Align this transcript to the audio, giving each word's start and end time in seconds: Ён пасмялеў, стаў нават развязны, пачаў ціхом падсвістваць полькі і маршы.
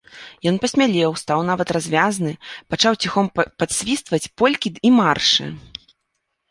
Ён 0.51 0.55
пасмялеў, 0.63 1.11
стаў 1.23 1.43
нават 1.49 1.73
развязны, 1.77 2.33
пачаў 2.75 2.93
ціхом 3.05 3.25
падсвістваць 3.59 4.25
полькі 4.43 4.75
і 4.89 4.97
маршы. 4.99 5.45